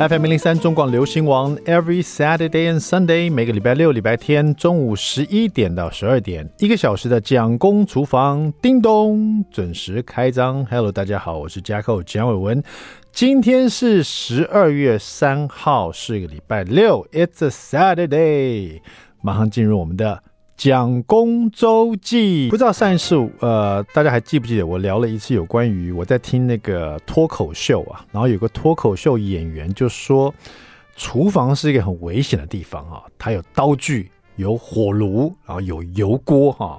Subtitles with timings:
[0.00, 10.64] FM 零零三中广流行网，Every Saturday and Sunday，每个礼拜六、礼拜天中午十一点到十二点，一个小时的蒋公厨房，叮咚准时开张。
[10.66, 12.62] Hello，大家好，我是 jack 蒋伟文。
[13.10, 18.80] 今天是十二月三号，是一个礼拜六，It's a Saturday。
[19.20, 20.22] 马上进入我们的。
[20.58, 30.34] 蒋公周记，不知道上一次呃，大家还记不记得我聊了一次有关于我在听那个脱口秀啊，然后有个脱口秀演员就说，
[30.96, 36.76] 厨房是一个很危险的地方啊，它有刀具，有火炉，然后有油锅哈，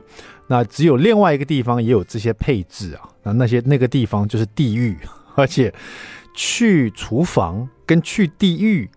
[0.47, 4.97] 那只有另外一个地方也有这些配置啊，那那些那个地方就是地狱，
[5.35, 5.73] 而且
[6.35, 8.89] 去厨房跟去地狱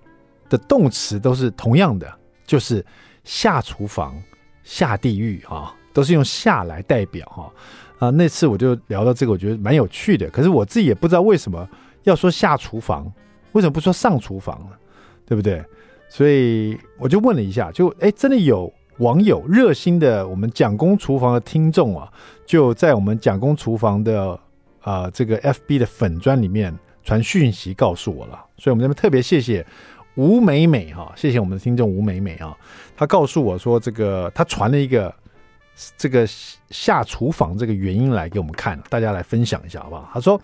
[0.49, 2.13] 的动词都是同样的，
[2.45, 2.85] 就是
[3.23, 4.21] 下厨房。
[4.65, 7.53] 下地狱啊，都是用下来代表哈
[7.99, 8.11] 啊。
[8.11, 10.29] 那次我就聊到这个，我觉得蛮有趣的。
[10.31, 11.69] 可是我自己也不知道为什么
[12.05, 13.11] 要说下厨房，
[13.53, 14.77] 为什么不说上厨房呢？
[15.27, 15.65] 对不对？
[16.09, 22.13] 所以我就问了一下，就哎，真的有网友热心的，我们蒋公厨房的听众啊，
[22.45, 24.39] 就在我们蒋公厨房的
[24.81, 28.45] 啊、这个 FB 的粉砖里面传讯息告诉我了。
[28.59, 29.65] 所以我们这边特别谢谢。
[30.15, 32.57] 吴美美哈，谢谢我们的听众吴美美啊，
[32.97, 35.15] 她告诉我说，这个她传了一个
[35.97, 36.27] 这个
[36.71, 40.11] 下厨房这个原因来给我们看，大家来分享一下好不好？
[40.13, 40.41] 她说，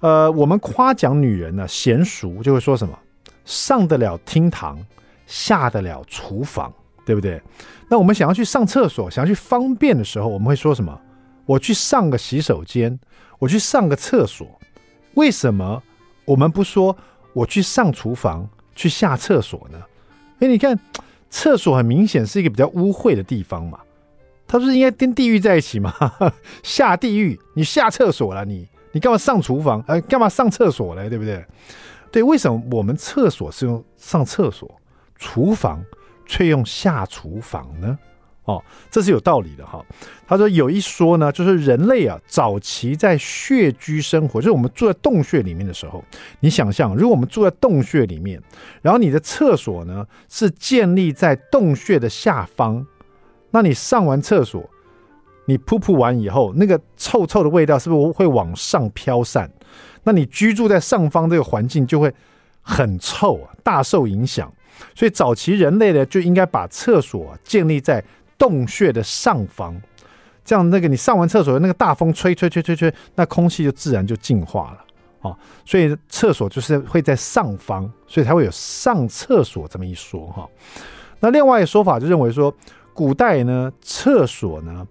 [0.00, 2.98] 呃，我们夸奖女人呢娴熟，就会说什么
[3.46, 4.78] 上得了厅堂，
[5.26, 6.70] 下得了厨房，
[7.06, 7.40] 对不对？
[7.88, 11.00] 那我们想要去上厕所，想要去方便的时候，我们会说什么？
[11.46, 13.00] 我去上个洗手间，
[13.38, 14.46] 我去上个厕所。
[15.14, 15.82] 为什么
[16.24, 16.96] 我们不说
[17.32, 18.48] 我去上厨房？
[18.80, 19.78] 去下厕所呢？
[20.38, 20.80] 哎，你看，
[21.28, 23.78] 厕所很明显是一个比较污秽的地方嘛。
[24.48, 25.92] 它不是应该跟地狱在一起吗？
[26.64, 29.84] 下地狱，你下厕所了，你你干嘛上厨房？
[29.86, 31.10] 呃，干嘛上厕所嘞？
[31.10, 31.44] 对不对？
[32.10, 34.80] 对，为什么我们厕所是用上厕所，
[35.16, 35.84] 厨房
[36.24, 37.98] 却用下厨房呢？
[38.44, 38.60] 哦，
[38.90, 39.84] 这是有道理的哈。
[40.26, 46.02] 他说有一说呢，就是人类啊，早期在穴居生活，就是我们住在洞穴里面的时候，
[46.40, 48.42] 你想象，如果我们住在洞穴里面，
[48.80, 52.84] 然后你的厕所呢是建立在洞穴的下方，
[53.50, 54.68] 那你上完厕所，
[55.44, 59.50] 你噗噗完以后，那个臭臭的味道是不是会往上飘散？
[60.02, 62.12] 那你居住在上方这个环境就会
[62.62, 64.50] 很臭啊，大受影响。
[64.94, 68.02] 所以早期人类呢，就应该把厕所建立在。
[68.40, 69.78] 洞穴的上方，
[70.42, 74.78] 这样那个你上完厕所，那个大风吹吹吹吹吹，那空气就自然就净化了
[75.20, 75.36] 哦。
[75.66, 80.48] 所以厕所就是会在上方，所以才会有上厕所这么一说哈。
[81.20, 82.52] 那另外一个说法就认为说，
[82.94, 84.86] 古代呢厕所呢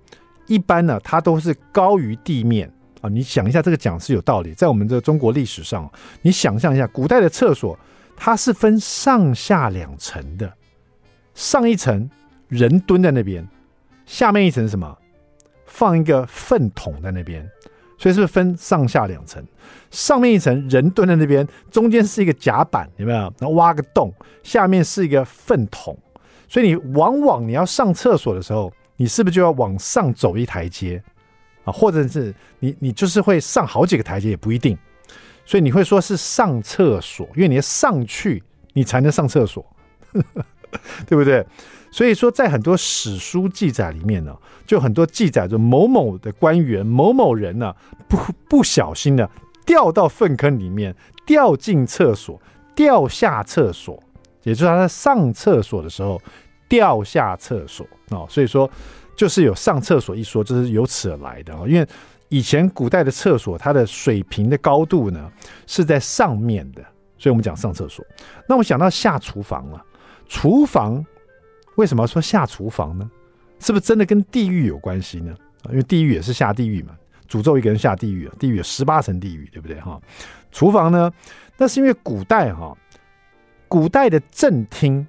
[0.45, 2.71] 一般呢它都是高于地面
[3.01, 3.09] 啊。
[3.09, 7.75] 你想一下这个讲是有道理，在我们的中国历史上，你想象一下古代的厕所
[8.15, 10.53] 它是分上下两层的，
[11.33, 12.07] 上一层。
[12.49, 13.47] 人蹲在那边，
[14.05, 14.97] 下面一层什么？
[15.65, 17.47] 放一个粪桶在那边，
[17.97, 19.41] 所以是不是分上下两层？
[19.91, 23.19] 上面一层人蹲在那边，中间是一个甲板，有没有？
[23.37, 24.11] 然后挖个洞，
[24.43, 25.97] 下面是一个粪桶，
[26.47, 31.01] 所以你往往你要上厕所的时候，你是不是就要往上走一台阶
[31.63, 31.71] 啊？
[31.71, 34.77] 或者是你你就是会上好几个台阶也不一定，
[35.45, 38.43] 所以你会说是上厕所，因为你要上去，
[38.73, 39.65] 你才能上厕所，
[41.07, 41.45] 对不对？
[41.91, 44.35] 所以说，在很多史书记载里面呢，
[44.67, 47.75] 就很多记载着某某的官员、某某人呢，
[48.07, 48.17] 不
[48.47, 49.27] 不小心的
[49.65, 50.95] 掉到粪坑里面，
[51.25, 52.39] 掉进厕所，
[52.75, 54.01] 掉下厕所，
[54.43, 56.21] 也就是他在上厕所的时候
[56.67, 58.21] 掉下厕所啊。
[58.29, 58.69] 所以说，
[59.15, 61.61] 就是有上厕所一说，就是由此而来的啊。
[61.67, 61.87] 因为
[62.27, 65.27] 以前古代的厕所，它的水平的高度呢
[65.65, 66.83] 是在上面的，
[67.17, 68.05] 所以我们讲上厕所。
[68.47, 69.83] 那我想到下厨房了，
[70.27, 71.03] 厨房。
[71.79, 73.09] 为什么要说下厨房呢？
[73.59, 75.33] 是不是真的跟地狱有关系呢？
[75.69, 76.93] 因为地狱也是下地狱嘛，
[77.29, 79.97] 诅咒一个人下地狱啊，地狱有十八层地狱，对不对哈？
[80.51, 81.09] 厨房呢，
[81.57, 82.77] 那是因为古代哈，
[83.69, 85.07] 古代的正厅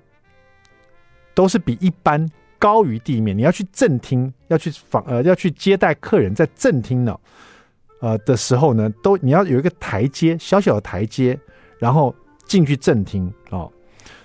[1.35, 2.25] 都是比一般
[2.56, 3.37] 高于地面。
[3.37, 7.19] 你要去正厅，要去访呃，要去接待客人，在正厅呢，
[8.00, 11.37] 呃的时候呢，都你要有一个台阶，小小的台阶，
[11.81, 12.15] 然后
[12.47, 13.69] 进去正厅哦。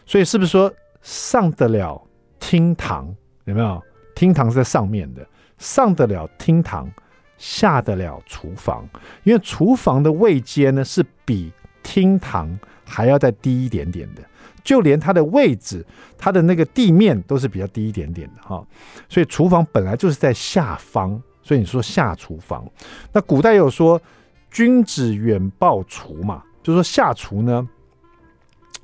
[0.06, 0.72] 所以是不是说
[1.02, 2.00] 上得了？
[2.40, 3.14] 厅堂
[3.46, 3.82] 有没有？
[4.16, 5.28] 厅堂是在上面的，
[5.58, 6.90] 上得了厅堂，
[7.38, 8.88] 下得了厨房。
[9.24, 11.52] 因为厨房的位阶呢是比
[11.84, 14.22] 厅堂还要再低一点点的，
[14.64, 15.86] 就连它的位置、
[16.18, 18.66] 它的那个地面都是比较低一点点的哈。
[19.10, 22.66] 所以厨房本来就是在下方，所以你说下厨房。
[23.12, 24.02] 那古代有说
[24.50, 27.68] 君子远庖厨嘛，就是说下厨呢，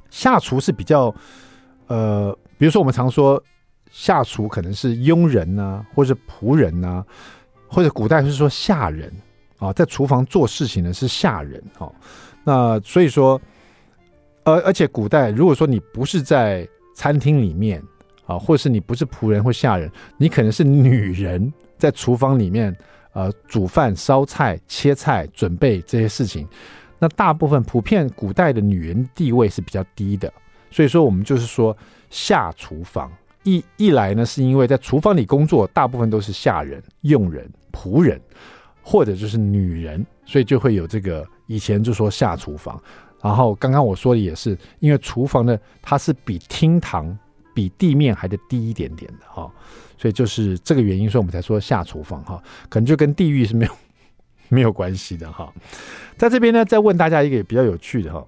[0.09, 1.15] 下厨是比较
[1.88, 3.44] 呃，比如说我们常说
[3.90, 7.06] 下厨可能是佣人呐、啊，或者仆人呐、啊，
[7.68, 9.12] 或者古代是说下人
[9.58, 11.92] 啊，在厨房做事情的是下人啊。
[12.44, 13.42] 那所以说，
[14.44, 17.81] 而而且古代如果说你不是在餐厅里面
[18.28, 22.78] 啊，或是你不是仆人或下人，你可能是女人在厨房里面
[23.13, 26.48] 呃煮饭、烧菜、切菜、准备这些事情。
[27.00, 30.31] 那大部分普遍古代的女人地位是比较低的，
[30.69, 31.75] 所以说我们就是说
[32.12, 33.12] 下厨房
[33.42, 38.22] 一一来呢，是因为在厨房里工作大部分都是下人、佣人、仆人，
[38.84, 42.80] 或者就是女人，所以就会有这个以前就说下厨房。
[43.19, 47.18] 然后刚刚我说的也是，因为厨房呢它是比厅堂、
[47.56, 49.52] 比地面还得低一点点的哈，
[49.98, 53.72] 所以就是这个原因，所以我们才说下厨房哈，可能就跟地域是没有。
[54.54, 55.50] 没有关系的哈，
[56.18, 58.22] 在这边呢，再问大家一个比较有趣的哈。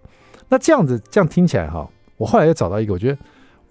[0.47, 1.85] 那这样子这样听起来哈，
[2.15, 3.17] 我后来又找到一个，我觉得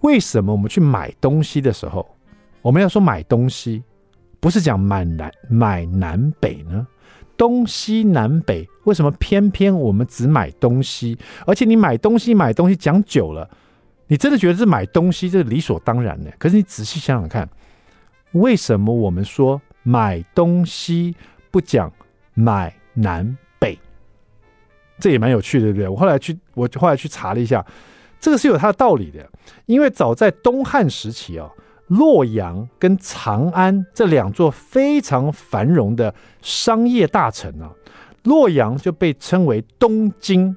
[0.03, 2.07] 为什么我们去买东西的时候，
[2.61, 3.83] 我们要说买东西，
[4.39, 6.87] 不是讲买南买南北呢？
[7.35, 11.17] 东西南北，为什么偏偏我们只买东西？
[11.47, 13.49] 而且你买东西买东西讲久了，
[14.07, 16.31] 你真的觉得是买东西这是理所当然的。
[16.37, 17.49] 可是你仔细想想看，
[18.33, 21.15] 为什么我们说买东西
[21.49, 21.91] 不讲？
[22.35, 23.77] 买南北，
[24.97, 25.87] 这也蛮有趣的，对不对？
[25.87, 27.63] 我后来去，我后来去查了一下，
[28.23, 29.29] 这个是有它的道理的。
[29.65, 31.49] 因为早在东汉时期啊，
[31.87, 37.69] 洛阳跟长安这两座非常繁荣的商业大城啊，
[38.23, 40.55] 洛阳就被称为东京，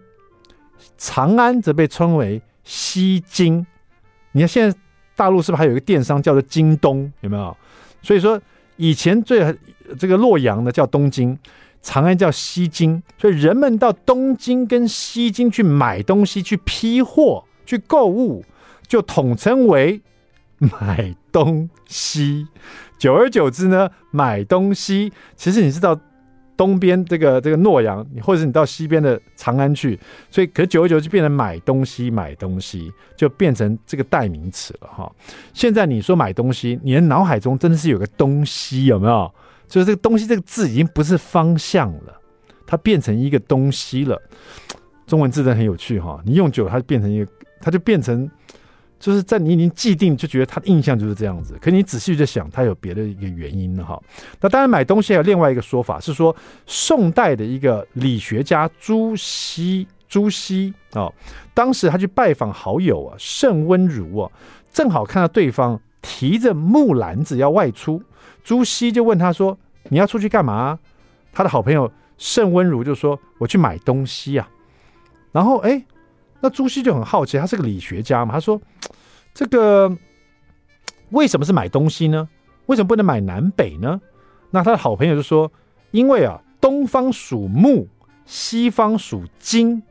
[0.97, 3.67] 长安则被称为西京。
[4.31, 4.79] 你看现在
[5.17, 7.13] 大陆是不是还有一个电商叫做京东？
[7.23, 7.57] 有没有？
[8.01, 8.41] 所以说
[8.77, 9.53] 以前最
[9.99, 11.37] 这个洛阳呢叫东京。
[11.83, 18.43] 长安叫西京，所以人们到东京跟西京去买东西、去批货、去购物，
[18.87, 20.01] 就统称为
[20.59, 22.47] 买东西。
[22.97, 26.01] 久而久之呢，买东西其实你是到
[26.57, 29.99] 东边这个这个洛阳，或者是你到西边的长安去，
[30.31, 35.13] 所以可久而久之变成买东西、买东西，就变成这个代名词了哈。
[35.53, 39.31] 现在你说买东西，你的脑海中真的是有个东西，有没有？
[39.69, 42.19] 就是这个东西，这个字已经不是方向了，
[42.67, 44.19] 它变成一个东西了。
[45.07, 47.31] 中文字真的很有趣哈，你用久，它就变成一个，
[47.61, 48.31] 他就变成，
[48.99, 51.59] 就是在你已经既定，就觉得他的印象就是这样子。
[51.61, 54.01] 可你仔细去想，他有别的一个原因哈。
[54.41, 56.35] 那当然，买东西还有另外一个说法是说，
[56.67, 61.13] 宋代的一个理学家朱熹，朱熹啊，
[61.53, 64.31] 当时他去拜访好友啊，盛温如啊，
[64.73, 68.03] 正好看到对方提着木篮子要外出。
[68.45, 69.59] 朱熹就问他说
[69.91, 70.79] ：“你要出去干嘛？”
[71.33, 74.49] 他的好朋友盛温如就说：“我去买东西啊。”
[75.33, 75.85] 然后，哎，
[76.41, 78.61] 那朱熹就很好奇，他是个理学家嘛，他说
[79.35, 79.91] ：“这个
[81.11, 82.29] 为什么是买东西呢？
[82.67, 84.01] 为什么不能买南北呢？”
[84.51, 85.51] 那他的好朋友就说
[85.91, 87.89] ：“因为啊，东方属木，
[88.25, 89.83] 西方属金，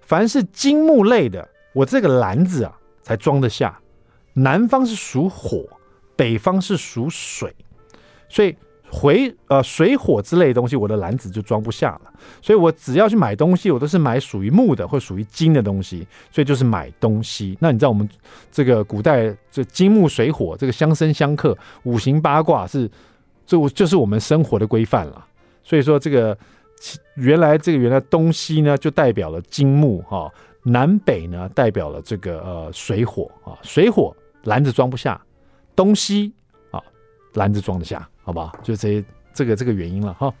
[0.00, 3.70] 凡是金木类的，我这个篮子啊才装得下；
[4.32, 5.64] 南方是属火，
[6.16, 7.54] 北方是属水。”
[8.28, 8.56] 所以
[8.90, 12.12] 回呃水火之类的东西，我的篮子就装不下了。
[12.42, 16.06] 所以我只要去买东西，我都是买属于木的或属于金的东西。
[16.30, 17.56] 所以就是买东西。
[17.60, 18.08] 那你知道我们
[18.50, 22.90] 这个古代这金木水火这个相生相克，五行八卦是
[23.46, 25.24] 就就是我们生活的规范了。
[25.62, 26.36] 所以说这个
[27.14, 30.28] 原来这个原来东西呢就代表了金木哈，
[30.64, 34.14] 南北呢代表了这个呃水火啊，水火
[34.44, 35.20] 篮子装不下，
[35.76, 36.32] 东西
[37.34, 38.06] 篮子装得下。
[38.22, 40.32] 好吧，就这些这个这个原因了哈。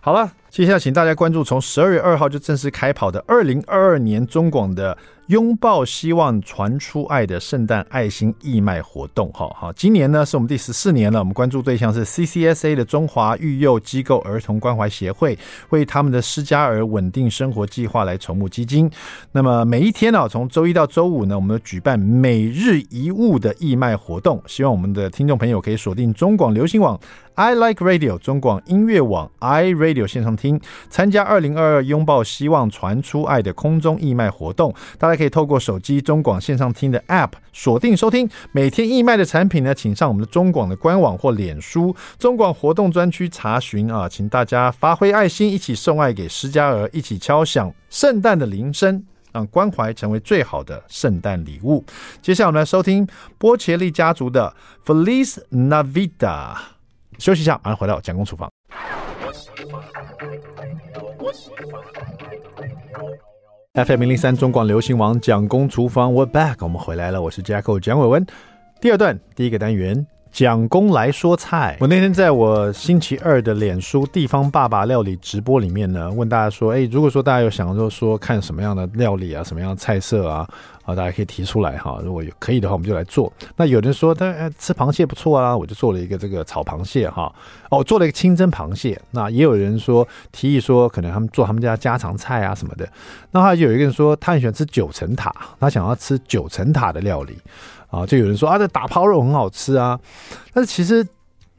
[0.00, 4.96] 好了，接下来请大家关注从十二月二号就正式开跑的二零二二年中广的。
[5.28, 11.18] 拥抱希望，传出爱的圣诞爱心义卖活动，哈好，今年呢是我们第十四年了。
[11.18, 15.36] 我们关注对象是 CCSA 的中华育幼机构儿童关怀协会，
[15.70, 18.88] 为他们的失家儿稳定生活计划来筹募基金。
[19.32, 24.40] 那么每一天呢，从周一到周五呢，我们举办每日一物的义卖活动。
[24.46, 26.96] 希望我们的听众朋友可以锁定中广流行网
[27.36, 34.72] I Like Radio、中广音乐网 I Radio 线上听，参加二零二二拥抱希望，传出爱的空中义卖活动。
[34.96, 35.16] 大家。
[35.16, 49.02] 可以透过手机中广线上听的 App 锁定收听，每天义卖的产品呢，请上我们的中广的官网或脸书中广活动专区查询啊，请大家发挥爱心，一起送爱给失家儿，一起敲响圣诞的铃声，
[49.32, 51.82] 让关怀成为最好的圣诞礼物。
[52.20, 56.56] 接下来我们来收听波切利家族的 Feliz Navidad，
[57.18, 58.50] 休息一下，马上回到蒋公厨房。
[63.74, 68.24] FM 零零三中广流行网蒋公厨房，We're back，我们回来了，我是 Jacko 蒋伟文。
[68.80, 70.06] 第二段第一个单元，
[70.36, 71.78] 蒋公来说菜。
[71.80, 80.46] 我那天在我星期二的脸书地方爸爸料理直播里面呢，问大家说，哎，如果说大家有想说说看什么样的料理啊，什么样的菜色啊？
[80.84, 83.32] 啊，大家可以提出来哈，如果有可以的话，我们就来做。
[83.56, 87.34] 那有人说，他吃螃蟹不错啊，我就做了一个这个炒螃蟹哈。
[87.70, 89.00] 哦，做了一个清蒸螃蟹。
[89.12, 92.86] 那也有人说提议说，可能他们做他们家家常菜啊什么的。
[93.30, 97.36] 那还有一个人说，他很喜欢吃九层塔，他想要吃九层塔的料理
[97.88, 98.06] 啊。
[98.06, 99.98] 就有人说啊，这打抛肉很好吃啊。
[100.52, 101.06] 但是其实。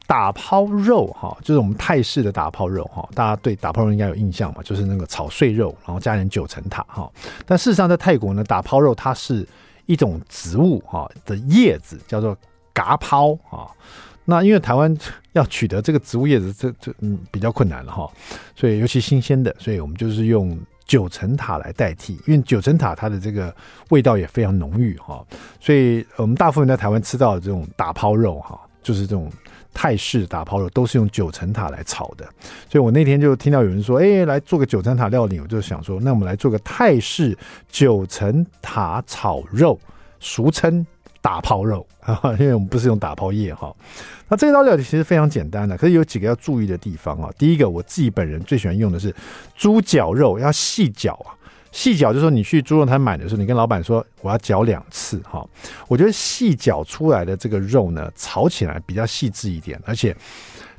[0.06, 7.12] 打抛肉哈，就是我们泰式的打抛肉哈，大家对打抛肉应该有印象嘛，就是那个炒碎肉，然后加点九层塔哈。
[7.44, 9.46] 但事实上，在泰国呢，打抛肉它是
[9.84, 12.34] 一种植物哈的叶子，叫做
[12.72, 13.68] 嘎抛啊。
[14.24, 14.96] 那因为台湾
[15.32, 18.10] 要取得这个植物叶子，这这嗯比较困难了哈，
[18.56, 20.58] 所以尤其新鲜的，所以我们就是用
[20.88, 23.54] 九层塔来代替，因为九层塔它的这个
[23.90, 25.24] 味道也非常浓郁哈，
[25.60, 29.30] 所以我们大部分在台湾吃到的这种打抛肉哈，就是这种。
[29.74, 32.24] 泰式打抛肉都是用九层塔来炒的，
[32.68, 37.36] 所以我那天就听到有人说：“哎，来做个九层塔料理。”我就想说：“那我们来做个泰式
[37.68, 39.78] 九层塔炒肉，
[40.18, 40.84] 俗称
[41.20, 41.86] 打抛肉，
[42.38, 43.74] 因为我们不是用打抛液哈。
[44.28, 47.30] 那这道料理其实非常简单的，可是有几个要注意的地方啊。
[47.38, 49.14] 第一个，我自己本人最喜欢用的是
[49.56, 51.34] 猪脚肉，要细绞啊。”
[51.70, 55.46] 细绞就是说，你去猪肉摊买的时候，你跟老板说我要绞两次哈。
[55.86, 60.16] 我觉得细绞出来的这个肉呢，炒起来比较细致一点，而且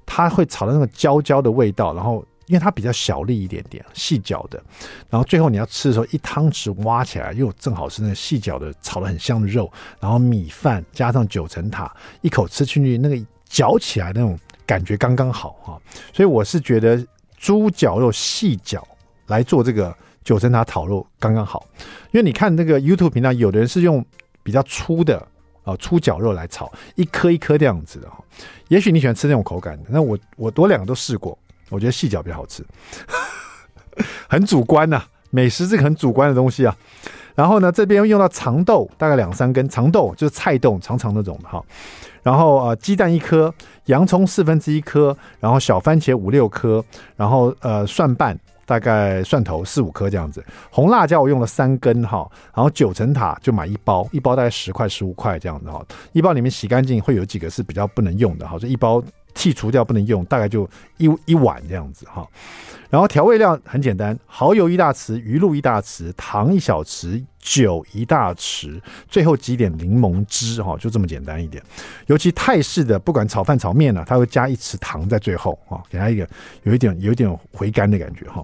[0.04, 1.94] 它会炒到那个焦焦的味道。
[1.94, 4.62] 然后因为它比较小粒一点点，细绞的。
[5.10, 15.82] 然后最后你要吃的时候，一汤匙挖起来，又正好是那个细绞的炒的很香的肉，然后米饭加上九层塔，一口吃进去，那个嚼起来那种感觉刚刚好哈。
[16.12, 17.02] 所以我是觉得
[17.38, 18.86] 猪绞肉细绞
[19.28, 19.96] 来做这个。
[20.22, 21.66] 九层塔炒肉刚刚好，
[22.12, 24.06] 因为你看那个 YouTube 频道，有的人是用
[24.44, 25.18] 比较粗的
[25.64, 28.24] 啊粗绞肉来炒，一颗一颗这样子的哈。
[28.68, 31.36] 也许你喜欢吃那种口感的，那我我多两个都试过，
[31.70, 32.64] 我觉得细绞比较好吃，
[34.30, 36.76] 很主观呐、美食是个很主观的东西啊。
[37.36, 41.64] 然后呢，这边用到长豆，大概两三根长豆，就是菜豆长长那种的哈。
[42.22, 43.54] 然后呃，鸡蛋一颗，
[43.86, 46.84] 洋葱四分之一颗，然后小番茄五六颗，
[47.16, 48.38] 然后呃蒜瓣。
[48.66, 59.04] 大概蒜头四五颗这样子，红辣椒我用了三根哈，然后九层塔就买一包，一包大概十块十五块这样子哈，一包里面洗干净会有几个是比较不能用的哈，这一包
[59.40, 62.28] 剔除掉不能用，大概就一一碗这样子哈。
[62.90, 71.64] 然后调味料很简单，蚝油一大匙，鱼露一大匙，糖一小匙，酒一大匙，最后挤点柠檬汁哈，就这么简单一点。
[72.08, 76.28] 尤其泰式的，不管炒饭炒面呢，它会加一匙糖在最后啊，给它一个
[76.64, 78.44] 有一点有一点回甘的感觉哈。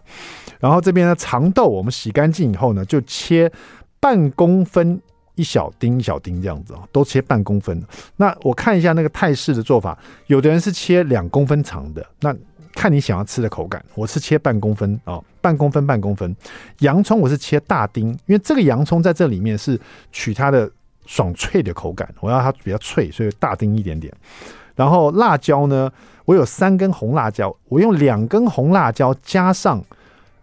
[0.60, 3.52] 然后这边呢，长豆我们洗干净以后呢，就切
[4.00, 5.02] 半公分
[5.36, 7.82] 一小丁一小丁这样子啊，都切半公分。
[8.16, 12.36] 那我看一下那个泰式的做法，有的人是切两公分长的，那。
[12.78, 16.36] 看你想要吃的口感，我是切半公分啊、哦，半公分半公分。
[16.80, 19.80] 洋葱我是切大丁，因为这个洋葱在这里面是
[20.12, 20.70] 取它的
[21.06, 24.14] 爽脆的口感，我要它比较脆，所以大丁一点点。
[24.76, 25.90] 然后辣椒呢，
[26.26, 29.82] 我有三根红辣椒，我用两根红辣椒加上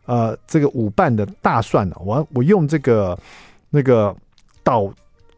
[0.06, 3.16] 呃这个五瓣的大蒜呢，我我用这个
[3.68, 4.16] 那个
[4.62, 4.82] 捣，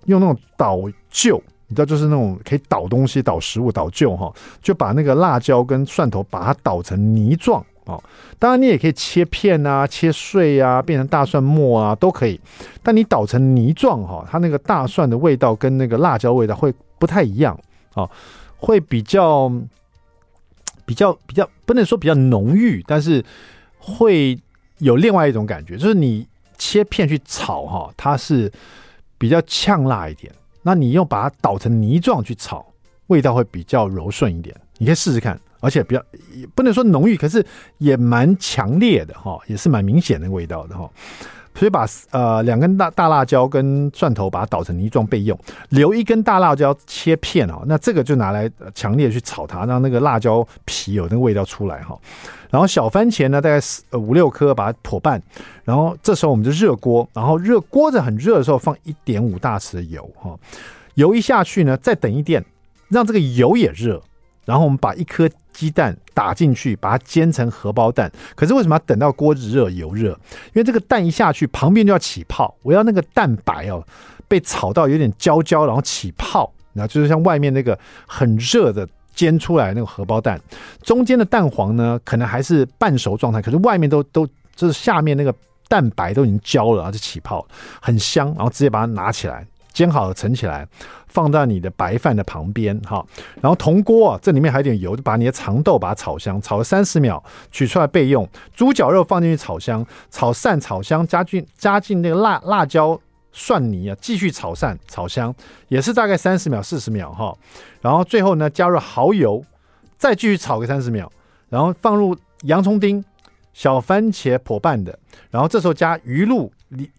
[0.07, 0.79] 用那种捣
[1.13, 1.41] 臼。
[1.67, 7.99] 你知道，就是那种可以捣东西、捣食物、捣臼哈，就把那个辣椒跟蒜头把它捣成泥状啊。
[8.39, 12.39] 当然，你也可以切片啊、切碎啊，变成大蒜末啊，都可以。
[12.83, 17.59] 但你捣成泥状哈，它那个大蒜的味道跟那个辣椒味道会不太一样
[17.95, 18.09] 啊，
[18.59, 19.51] 会比较
[20.85, 23.25] 比较比较不能说比较浓郁，但是
[23.79, 24.39] 会
[24.79, 26.29] 有另外一种感觉，就是你
[26.59, 28.53] 切片去炒哈，它是
[29.25, 30.31] 比较呛辣一点。
[30.61, 32.63] 那你用把它捣成泥状去炒，
[33.07, 34.55] 味道会比较柔顺一点。
[34.77, 36.05] 你可以试试看，而且比较
[36.55, 37.43] 不能说浓郁，可是
[37.79, 40.91] 也蛮强烈的哈，也是蛮明显的味道的哈。
[41.55, 47.63] 所以把呃两根大大辣椒跟蒜头把它捣成泥状备用，留一根大辣椒切片哦。
[47.67, 51.99] 那这个就拿来强烈去炒它，让那个辣椒皮有那个味道出来哈。
[52.51, 55.23] 然后小番茄呢，大概四五六颗，把它剖半。
[55.65, 60.37] 然后这时候我们就热锅，然后热锅子很热的时候，放一点五大匙的油哈。
[60.95, 62.45] 油一下去呢，再等一点，
[62.89, 64.03] 让这个油也热。
[64.45, 68.13] 然后我们把一颗鸡蛋打进去，把它煎成荷包蛋。
[68.35, 70.11] 可是为什么要等到锅子热、油热？
[70.49, 72.55] 因为这个蛋一下去，旁边就要起泡。
[72.63, 73.83] 我要那个蛋白哦，
[74.29, 78.87] 被炒到有点焦焦，然后起泡，然后就是像外面那个很热的。
[79.15, 80.41] 煎出来那个荷包蛋，
[80.83, 85.33] 中间的蛋黄呢，可能还是半熟状态，可是外面都都就是下面那个
[85.69, 87.47] 蛋白都已经焦了，然后就起泡，
[87.81, 90.67] 很香，然后直接把它拿起来，煎好了盛起来，
[91.09, 93.05] 放在你的白饭的旁边哈。
[93.43, 98.27] 然后铜锅啊，这里面还有点油，就把你的长豆把它炒香，炒了三十秒，取出来备用。
[98.55, 102.99] 猪脚肉放进去炒香，炒散炒香，加进加进那个辣辣椒
[103.33, 105.35] 蒜泥啊，继续炒散炒香，
[105.69, 107.37] 也是大概三十秒四十秒哈。
[107.83, 109.45] 然后最后呢，加入蚝油，
[109.99, 111.11] 再继续炒个三十秒，
[111.49, 113.05] 然后放入洋葱丁。
[113.53, 114.99] 小番茄剖半的，
[115.31, 116.51] 然后这时候加鱼露，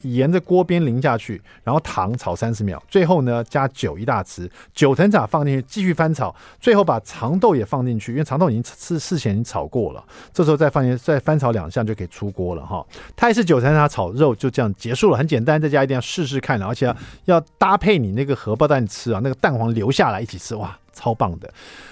[0.02, 12.86] 沿着锅边淋下去，然后糖炒三十秒，最后呢加酒一大匙，九层塔放进去继续翻炒，最后把长豆也放进去，因为长豆已经事事前已经炒过了，这时候再放进再翻炒两下就可以出锅了哈。
[13.16, 16.94] 泰式九层塔炒肉就这样结束了，很简单，大家一定要试试看，而且，
[17.26, 21.52] 要搭配你那个荷包蛋吃啊，那个蛋黄留下来一起吃，哇，超棒的。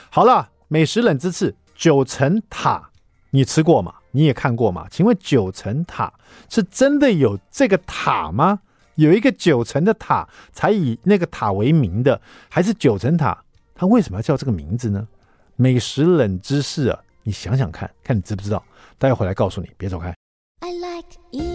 [0.10, 2.90] 好了，美食冷知识，九层塔
[3.32, 3.94] 你吃过吗？
[4.12, 4.86] 你也看过吗？
[4.92, 6.14] 请问九层塔
[6.50, 8.60] 是真的有这个塔吗？
[8.96, 13.44] 有一个九层的塔才以那个塔为名的，还是九层塔？
[13.74, 15.08] 它为什么要叫这个名字呢？
[15.56, 18.64] 美食冷知识啊，你想想看看你知不知道？
[18.98, 20.14] 待会回来告诉你，别走开。
[20.60, 21.53] I like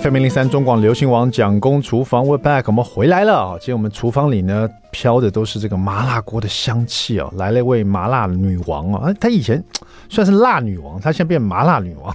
[0.00, 3.56] FM 零零三中广流行王蒋公厨房，We're back，我们回来了啊！
[3.60, 7.30] 今天我们厨房里呢飘的都是这个麻辣锅的香气啊！
[7.36, 9.14] 来了一位麻辣女王啊！
[9.20, 9.62] 她以前
[10.10, 12.12] 算是辣女王，她现在变麻辣女王。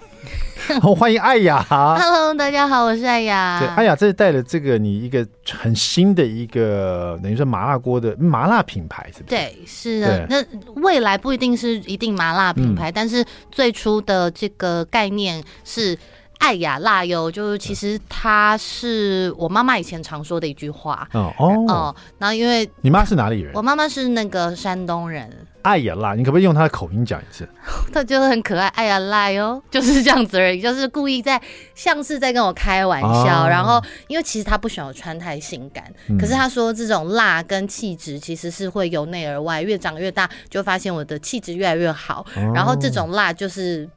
[0.81, 1.63] 好， 欢迎艾雅。
[1.69, 3.59] Hello，大家好，我是艾雅。
[3.61, 9.35] 对，艾雅这是带了这个你一个很新的一个等于说麻辣锅的麻辣品牌，是不是？
[9.35, 10.27] 对，是的。
[10.29, 15.97] 那未来不一定是一定麻辣品牌，嗯、但是最初的这个概念是。
[16.39, 21.07] 艾雅辣哟，就是其实它是我妈妈以前常说的一句话。
[21.13, 23.51] 哦哦，然后因为你妈是哪里人？
[23.53, 25.29] 我妈妈是那个山东人。
[25.61, 27.47] 艾雅辣，你可不可以用她的口音讲一次？
[27.91, 31.39] 她就很可爱，艾雅辣哟，就是这样子而已， 就是故意在
[31.75, 33.43] 像是在跟我开玩笑。
[33.43, 42.25] 哦、然后因为其实她不喜欢我穿太性感，嗯、可是她说这种辣跟气质其实是会由内而外，越长越大就发现我的气质越来越好。
[42.37, 43.87] 哦、然后这种辣就是。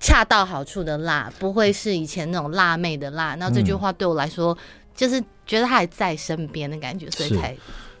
[0.00, 3.34] 恰到好处的辣，不会是以前那种辣妹的辣。
[3.36, 4.56] 那这句话对我来说，
[4.94, 7.56] 就是觉得他还在身边的感觉，所以才。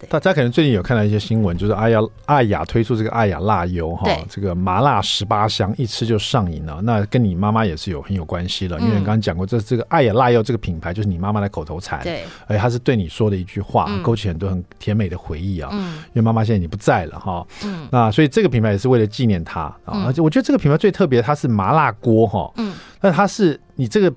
[0.08, 6.80] 大家可能最近有看到一些新闻，就是爱雅爱雅推出这个爱雅辣油哈，这个麻辣十八香，一吃就上瘾了。
[6.82, 15.70] 那跟你妈妈也是有很有关系了，因为你刚刚讲过，这这个爱雅辣油这个品牌就是你妈妈的口头禅，对，而且她是对你说的一句话，勾起很多很甜美的回忆啊。
[15.72, 20.04] 嗯，因为妈妈现在你不在了哈，嗯，那所以这个品牌也是为了纪念她啊。
[20.06, 24.12] 而且我觉得这个品牌最特别，它是麻辣锅哈，嗯，但它是你这个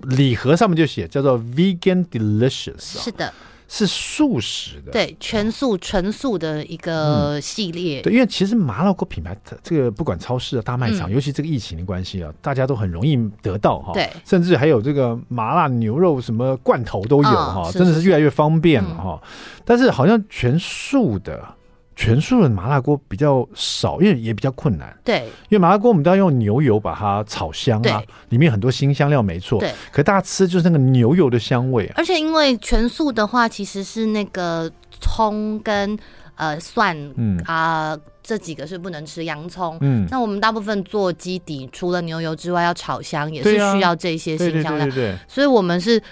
[0.00, 3.32] 礼盒上面就写叫做 Vegan Delicious，是的。
[3.72, 8.00] 是素食的，对，全素纯素的一个系列。
[8.00, 13.92] 嗯、对，因为其实麻辣锅品牌，这个不管超市啊、大卖场，嗯、尤其这个疫情的关系啊，大家都很容易得到哈。
[13.94, 19.20] 对，甚至还有这个麻辣牛肉什么罐头都有哈，哦、真的是越来越方便了哈。
[19.22, 21.40] 嗯、但是好像全素的。
[22.00, 24.96] 全素的麻辣锅比较少，因为也比较困难。
[25.04, 29.60] 对，因为麻辣锅我们都要用牛油把它炒香啊，里面很多新香料没错。
[29.60, 31.94] 对，可是大家吃就是那个牛油的香味啊。
[31.98, 35.94] 而且因为全素的话，其实是那个葱跟
[36.36, 39.76] 呃蒜，嗯啊、呃、这几个是不能吃，洋葱。
[39.82, 44.86] 嗯，那我们大部分做基底，除了牛油之外，要炒香也是需要这些新香料。
[44.86, 46.02] 对对对，所以我们是。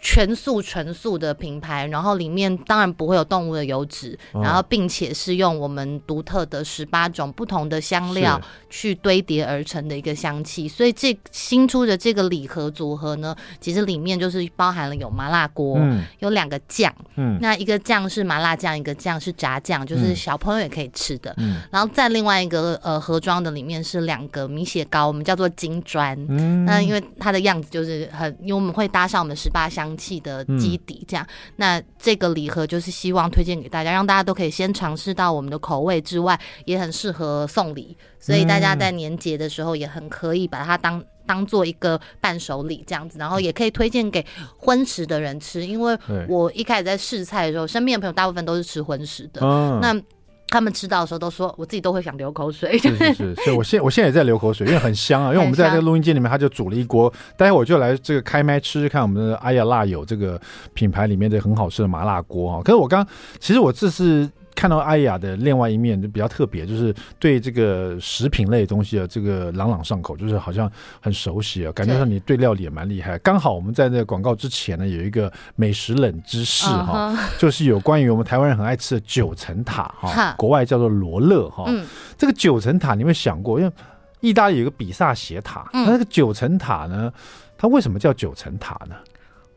[0.00, 29.87] 全素纯素的品牌，然后里面当然不会有动物的油脂，哦、然后并且是用我们独特的十八种不同的香料去堆叠而成的一个香气，所以这新出的这个礼盒组合呢，其实里面就是包含了有麻辣锅，嗯、有两个酱，嗯，那一个酱是麻辣酱，一个酱是炸酱，就是小朋友也可以吃的，嗯，然后在另外一个呃盒装的里面是两个米血糕，我们叫做金砖，嗯，那因为它的样子就是很，因为我们会搭上我们十八香。
[29.88, 44.24] 香气的基底，这样，嗯、那这个礼盒就是希望推荐给大家，让大家都可以先尝试到我们的口味之外，也很适合送礼，所以大家在年节的时候也很可以把它当当做一个伴手礼这样子，然后也可以推荐给
[44.58, 45.98] 荤食的人吃，因为
[46.28, 50.02] 我一开始在试菜的时候，身边的朋友大部分都是吃荤食的，嗯、那。
[50.50, 52.78] 他们吃到的时候都说，我自己都会想流口水。
[52.78, 55.28] 是是是， 所以我现我现在也在流口水，因为很香啊。
[55.28, 60.40] 因为我们在这个录音间里面，他就煮了一锅，待会我就来这个开麦吃吃看我们的阿呀辣友这个
[60.74, 62.62] 品牌里面的很好吃的麻辣锅啊。
[62.64, 63.06] 可是我刚
[63.38, 64.28] 其实我这是
[64.58, 70.68] 看到艾雅的另外一面就比较特别，就是对这个食品类的东西啊，这个朗朗上口，就是好像
[71.00, 73.16] 很熟悉啊，感觉上你对料理也蛮厉害。
[73.20, 77.40] 刚好我们在那个广告之前呢，有一个美食冷知识哈，uh.
[77.40, 81.62] 就是有关于我们台湾人很爱吃的九层塔哈，国外叫做罗勒哈。
[81.68, 83.60] 嗯，这个九层塔你有没有想过？
[83.60, 83.72] 因为
[84.18, 87.12] 意大利有个比萨斜塔，那那个九层塔呢，
[87.56, 88.96] 它为什么叫九层塔呢？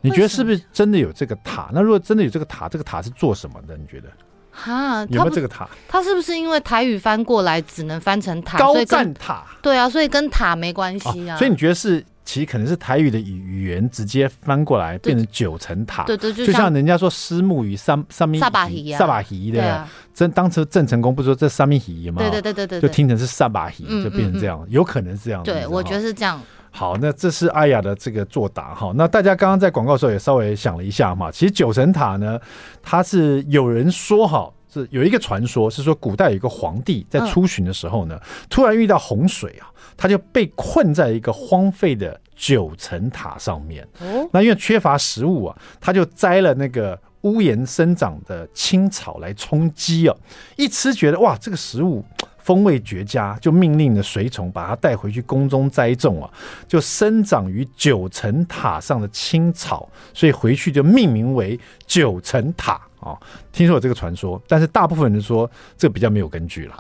[0.02, 1.72] 你觉得是不是真的有这个塔？
[1.74, 3.76] 那如果真的有这个塔，这个塔是做什么的？
[3.76, 4.08] 你觉得？
[4.52, 5.68] 哈，有没有这个塔？
[5.88, 8.58] 它是不是因为台语翻过来只能翻成塔？
[8.58, 9.44] 高站塔。
[9.62, 11.38] 对啊，所以跟塔没关系啊、哦。
[11.38, 16.04] 所以你觉得是，其实可能是台语的语语言直接翻过来变成九层塔。
[16.04, 19.88] 对对，对，就像人家说虱目鱼三三米，萨巴鱼，萨巴鱼的。
[20.14, 22.22] 真当时郑成功不是说这三米鱼吗？
[22.22, 25.42] 对对对对对，就听成是萨巴鱼，就变成这样，有可能是这样。
[25.44, 26.42] 对，我觉得是这样。
[26.74, 28.94] 好，那这是阿雅的这个作答哈。
[28.96, 31.30] 那大家刚刚在广告的时候也稍微想了一下嘛。
[31.30, 32.40] 其实九层塔呢，
[32.82, 38.18] 它是有人说哈，是有一个传说，是说古代有一个皇帝在出巡的时候呢，
[38.50, 43.88] 突然遇到洪水啊，他就被困在一个荒废的九层塔上面。
[44.00, 50.16] 哦那因为缺乏食物啊，他就摘了那个屋檐生长的青草来充饥啊。
[50.56, 52.04] 一吃觉得哇，这个食物。
[52.44, 56.30] 风味绝佳，就命令的随从把它带回去宫中栽种啊，
[56.68, 62.82] 就生长于九层塔上的青草，所以回去就命名为九层塔。
[63.02, 63.18] 哦，
[63.52, 66.76] 听说有这个传说，但是大部分人说这个比较没有根据了。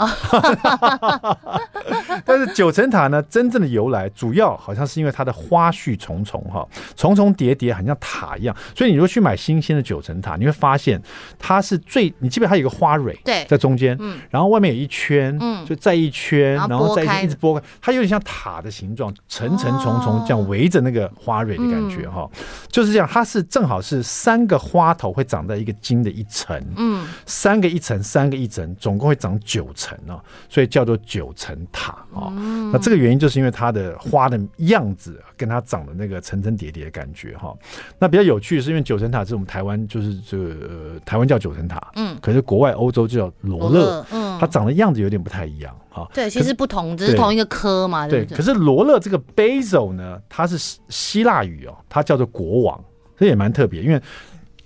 [2.23, 8.55] 但是九层塔呢，真正的由来主要好像是因为它的花絮重重哈，重重叠叠，很像塔一样。
[8.75, 11.01] 所以你如果去买新鲜的九层塔，你会发现
[11.39, 22.29] 它是最，你基本上它有一个花蕊对，在中间，嗯，然后外面有一圈，嗯，就再一圈，然后再一直拨开，它有点像塔的形状，层层重重这样围着那个花蕊的感觉哈，
[22.69, 26.10] 就是这样，它是正好是三个花头会长在一个茎的。
[26.11, 32.31] 一层，嗯，三个一层，三个一层，总共会长九层哦，所以叫做九层塔哦。
[32.71, 37.55] 那这个原因就是因为它的花的样子跟它长的那个层层叠叠的感觉哈。
[37.97, 46.07] 那比较有趣的是，因为九层塔是我们台湾就是这个呃台湾叫九层塔，嗯，可是国外欧洲就叫罗勒，嗯，它长的样子有点不太一样哈。
[46.13, 48.25] 对，其实不同，只是同一个科嘛，对。
[48.25, 50.57] 可是罗勒这个 basil 呢，它是
[50.89, 52.83] 希腊语哦，它叫做国王，
[53.17, 54.01] 这也蛮特别，因为。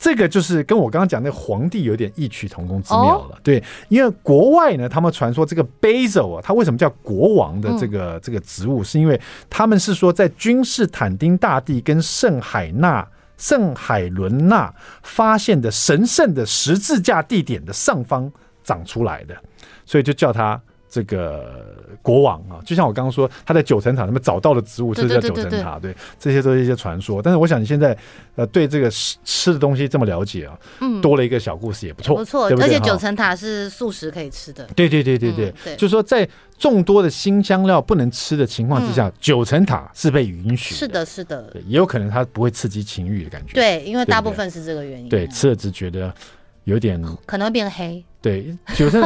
[0.05, 13.03] 这个就是跟我刚刚讲那个皇帝有点异曲同工之妙了，对，因为国外呢，他们传说这个 basil 啊，它为什么叫国王的这个这个植物，是因为他们是说在君士坦丁大帝跟圣海纳
[13.35, 18.31] 圣海伦娜发现的神圣的十字架地点的上方
[18.63, 19.35] 长出来的，
[19.87, 20.61] 所以就叫它。
[20.95, 27.21] 这个国王啊，就像我刚刚说，他在九层塔他们找到的植物就是叫九层塔，对，这些都是一些传说。
[27.21, 27.97] 但是我想你现在
[28.35, 32.45] 呃对这个吃吃的东西这么了解啊，嗯，多了一个小故事也不错，不错。
[32.61, 36.25] 而且九层塔是素食可以吃的，对对对对对，就是说在
[36.57, 40.73] 众多的新香料不能吃的情况之下，嗯、九层塔是被允许。
[40.75, 43.53] 是的，是的，也有可能它不会刺激情欲的感觉。
[43.53, 45.09] 对，因为大部分是这个原因。
[45.09, 46.13] 对，吃了只觉得
[46.63, 48.01] 有点可能会变黑。
[48.21, 49.03] 对，九层。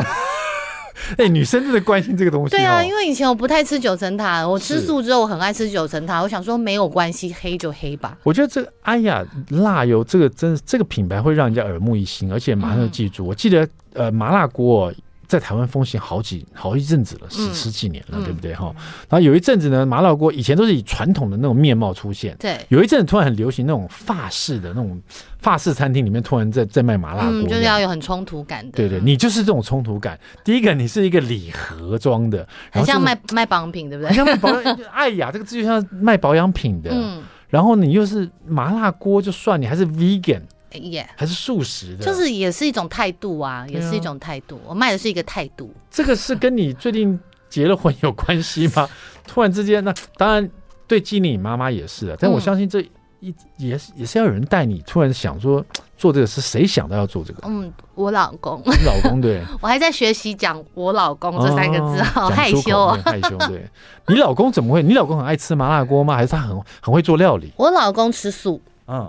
[1.18, 2.58] 哎、欸，女生真的关心这个东西，哦。
[2.58, 6.22] 对啊，因为以前我不太吃九层塔，我吃素之后我很爱吃九层塔。
[6.22, 8.18] 我想说没有关系，黑就黑吧。
[8.24, 13.26] 我觉得这个哎呀辣油这个真这个品牌会让人家耳目一新，而且马上就记住。
[13.26, 14.92] 嗯、我记得呃麻辣锅。
[15.30, 18.74] 在台湾风行好几好一阵子了，十十几年了，嗯、对不对哈？
[18.76, 22.58] 嗯、然后有一阵子呢，麻辣锅以前都是以传统的那种面貌出现，对。
[22.70, 25.00] 有一阵子突然很流行那种法式的那种
[25.38, 28.72] 法式餐厅里面突然在在卖麻辣锅，就是要有很冲突感的。
[28.76, 30.20] 对对，你就是这种冲突感。
[30.44, 34.12] 第一个，你是一个礼盒装的，很像卖卖保养品，对不对？
[34.16, 36.90] 像卖保养，哎呀，这个字就像卖保养品的。
[36.92, 37.22] 嗯。
[37.50, 40.42] 然后你又是麻辣锅就算，你还是 vegan。
[40.78, 44.60] 耶，yeah, 还是素食的，就是也是一种态度啊，也是一种态度。
[44.66, 45.74] 我卖的是一个态度。
[45.90, 48.88] 这个是跟你最近结了婚有关系吗？
[49.26, 50.50] 突然之间，那当然
[50.88, 52.82] 对基尼妈妈也是的，但我相信这
[53.20, 54.82] 一也是也是要有人带你。
[54.88, 55.64] 突然想说
[55.98, 57.48] 做这个是谁想到要做这个？
[57.48, 58.62] 嗯，我老公。
[58.66, 59.44] 你老公对。
[59.62, 63.38] 我还在学习讲我老公这三个字，好害羞啊，害羞。
[63.48, 63.68] 对，
[64.08, 64.82] 你老公怎么会？
[64.82, 66.16] 你老公很爱吃麻辣锅吗？
[66.16, 67.52] 还是他很很会做料理？
[67.58, 68.62] 我老公吃素。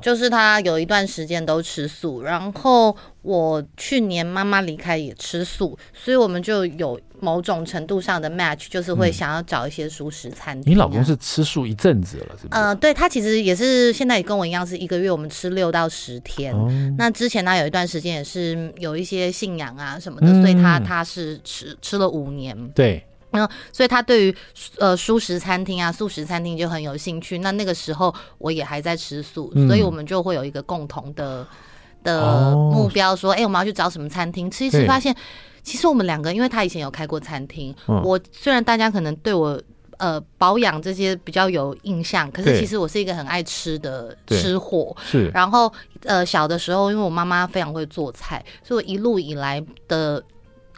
[0.02, 10.72] 就是他有一段时间都吃素，然后我去年妈妈离开也吃素，所以我们就有某种程度上的 match，就是会想要找一些素食餐厅。
[10.72, 12.60] 你老公是吃素一阵子了，是不是？
[12.60, 16.54] 呃，对，他其实也是现在也跟我一样，是一个月我们吃六到十天。
[16.96, 22.68] 那之前他有一段时间也是有一些信仰啊什么的，所以他他是吃吃了五年。
[22.70, 23.04] 对。
[23.32, 24.36] 嗯，所以他对于
[24.78, 27.38] 呃素食餐厅啊、素食餐厅就很有兴趣。
[27.38, 31.46] 那那个时候我也还在吃素，嗯、所以我们就会有一个共同的
[32.02, 35.14] 的目标，说，哎、哦欸，我们要去找什么餐厅吃一吃，发现
[35.62, 39.60] 其实我们两个，因为他以前有开过餐厅，嗯、我虽然大家可能对我。
[40.00, 44.96] 呃，保养这些比较有印象，可是其实我是一个很爱吃的吃货。
[45.04, 45.70] 是，然后
[46.04, 50.22] 呃，小的时候因为我妈妈非常会做菜，所以我一路以来的。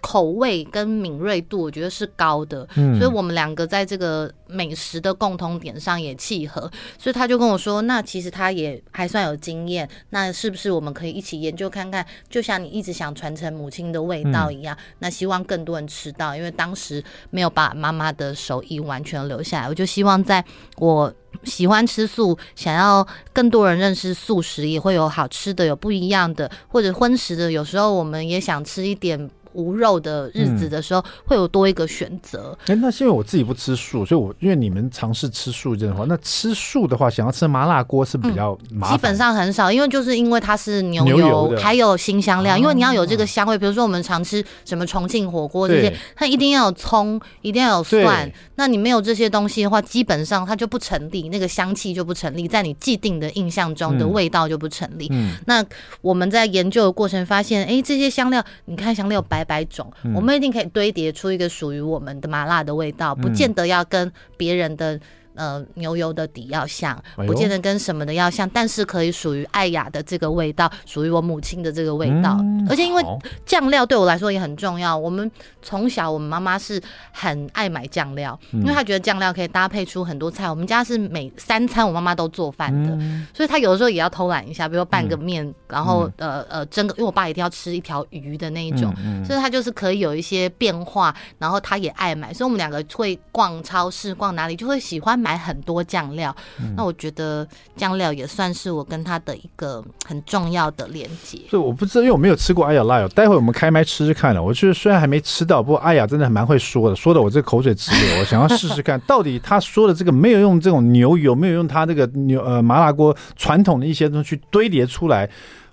[0.02, 12.04] 口味跟敏锐度，我觉得是高的，嗯，所以我们两个在这个美食的共同点上也契合，所以他就跟我说，那其实他也还算有经验，那是不是我们可以一起研究看看？
[12.28, 20.44] 就像你一直想传承母亲的味道一样，嗯，那希望更多人吃到，因为当时没有把妈妈的手艺完全留下来，我就希望在
[20.78, 29.30] 我喜欢吃素，想要更多人认识素食，也会有好吃的，有不一样的，或者荤食的，有时候我们也想吃一点。
[29.54, 32.56] 无肉的日子的时候，会有多一个选择。
[32.66, 38.96] 哎、那是因为我自己不吃素，所以我因为你们尝试吃素这样的话，那吃素的话，想要吃麻辣锅是比较麻烦、嗯。
[38.96, 43.58] 基本上很少，因为就是因为它是牛油，牛油还有新香料、啊，因为你要有这个香味。
[43.58, 48.32] 比如说我们常吃什么重庆火锅这些，它一定要有葱，一定要有蒜。
[48.54, 55.08] 那你没有这些东西的话，基本上它就不成立，那个香气就不成立，在你既定的印象中的味道就不成立。
[55.10, 55.64] 嗯，那
[56.00, 59.41] 我们在研究的过程发现，哎、欸，这些香料，你看香料白。
[59.44, 65.00] 百百种，我们一定可以堆叠出一个属于我们的麻辣的味道，不见得要跟别人的。
[65.34, 72.36] 呃，牛油的底要像，不见得跟什么的要像，哎、但是可以属于艾雅的这个味道，属于我母亲的这个味道。
[72.40, 73.02] 嗯、而且因为
[73.46, 75.30] 酱料对我来说也很重要，我们
[75.62, 76.80] 从小我们妈妈是
[77.12, 80.50] 很爱买酱料，嗯，因为她觉得酱料可以搭配出很多菜。
[80.50, 91.14] 我们家是每三餐我妈妈都做饭的，嗯，所以她有的时候也要偷懒一下，比如说拌个面，嗯，然后呃呃蒸个，因为我爸一定要吃一条鱼的那一种，所以她就是可以有一些变化。
[91.38, 95.21] 然后她也爱买，所以我们两个会逛超市，逛哪里就会喜欢。
[95.22, 101.38] 买很多酱料，嗯，那我觉得酱料也算是我跟他的一个很重要的连接。
[101.48, 104.42] 所以我不知道，因为我没有吃过阿雅辣油，待会我们开麦吃吃看了。
[104.42, 108.18] 我觉得虽然还没吃到，不过阿雅真的还蛮会说的，说的我这口水直流。
[108.18, 115.30] 我想要试试看，到底他说的这个没有用这种牛油，没有用他这个牛呃麻辣锅传统的一些东西去堆叠出来。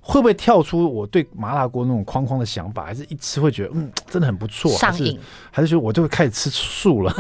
[0.10, 2.84] 会不会跳出我对麻辣锅那种框框的想法？
[2.84, 5.20] 还是一吃会觉得嗯，真的很不错，上瘾？
[5.52, 7.14] 还是说我就会开始吃素了？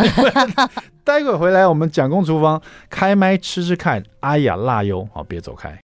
[1.06, 5.80] 待会回来我们蒋公厨房开麦吃吃看，爱雅辣哟，好，别走开。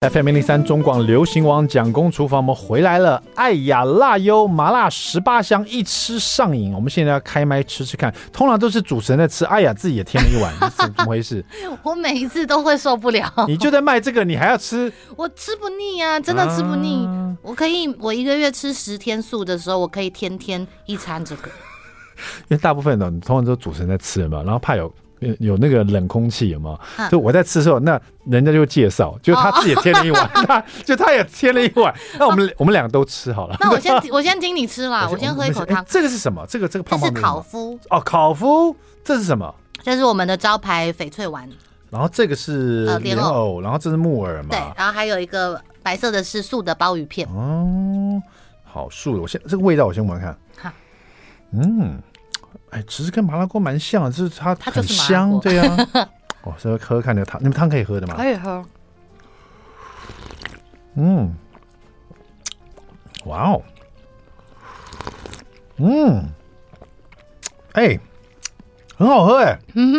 [0.00, 3.20] FM 零零三中广流行王蒋公厨房，我们回来了。
[3.34, 6.72] 爱雅辣油麻辣十八香，一吃上瘾。
[6.72, 11.44] 我们现在要开麦吃吃看，通常都是主持人在吃，爱雅自己也添了一碗，是怎么回事？
[11.82, 13.28] 我每一次都会受不了。
[13.48, 14.92] 你就在卖这个，你还要吃？
[15.16, 17.04] 我吃不腻啊，真的吃不腻。
[17.04, 21.50] 啊、我可以，我一个月吃十天素的时候，我可以天天一餐这个。
[22.46, 24.94] 因为大部分的通常都主持人在吃嘛，然后怕有。
[25.20, 26.78] 有有那个冷空气有吗？
[27.10, 33.56] 就我在吃的时候，那人家就介绍，就他自己添了一碗， 他就他也添了一碗，那我们我们两个都吃好了。
[33.60, 35.78] 那我先我先听你吃啦，我先喝一口汤。
[35.78, 36.44] 欸，这个是什么？
[36.48, 37.14] 这个这个胖胖的。
[37.14, 39.54] 这是烤麸哦，烤麸，这是什么？
[39.82, 41.48] 这是我们的招牌翡翠丸。
[41.90, 44.50] 然后这个是莲藕，然后这是木耳嘛？
[44.50, 47.26] 对，然后还有一个白色的是素的鲍鱼片。
[47.28, 48.20] 哦，
[48.62, 50.38] 好素的，我先这个味道我先闻闻看。
[50.58, 50.70] 好，
[51.52, 51.98] 嗯。
[52.70, 56.08] 哎，其实跟麻辣锅蛮像的，就是它很香，对呀、啊。
[56.44, 58.14] 哦，稍微喝喝看那个汤，你们汤可以喝的吗？
[58.16, 58.64] 可以喝。
[60.94, 61.34] 嗯，
[63.26, 63.62] 哇哦，
[65.76, 66.24] 嗯，
[67.72, 67.98] 哎，
[68.96, 69.58] 很好喝哎。
[69.74, 69.98] 嗯哼，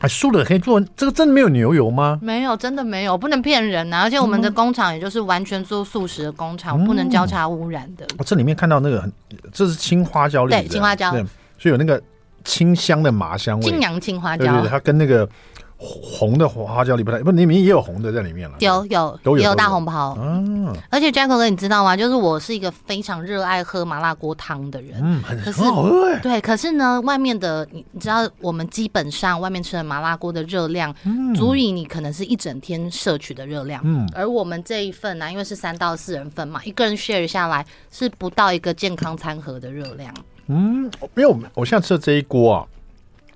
[0.00, 2.18] 哎，素的可以做，这个真的没有牛油吗？
[2.22, 4.02] 没有，真的没有，不能骗人啊！
[4.02, 8.06] 而且我们的工厂也就是完全做素食的工厂，嗯、不能交叉污染的。
[8.18, 9.12] 我、哦、这里面看到那个很，
[9.52, 11.14] 这是青花椒粒，对，青花椒。
[11.58, 12.00] 所以有那个
[12.44, 15.28] 清香的麻香味，金阳青花椒，对对对，它跟那个
[15.76, 21.96] 红的花椒里不太，不，里面也有红的在里面了，有有都有，也有大红袍，嗯，而且 Jack 哥，你知道吗？
[21.96, 40.12] 就是我是一个非常热爱喝麻辣锅汤的人，嗯，很很好喝哎，对，可是呢，外面的你你知道，我们基本上外面吃的麻辣锅的热量，嗯，足以你可能是一整天摄取的热量，嗯，而我们这一份呢，啊，因为是三到四人份嘛，一个人 share 下来是不到一个健康餐盒的热量。
[40.48, 42.66] 嗯，因为我们我现在吃的这一锅啊，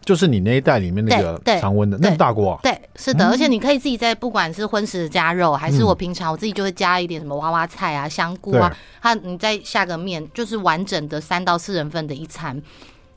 [0.05, 2.59] 就是你那一袋里面那个常温的那么大锅啊。
[2.63, 12.61] 对，是的，嗯，而且你可以自己在不管是荤食加肉，还是我平常我自己就会加一点什么娃娃菜啊、香菇啊，它你再下个面，就是完整的三到四人份的一餐。